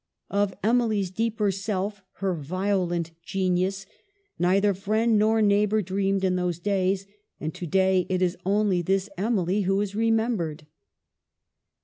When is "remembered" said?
9.93-10.65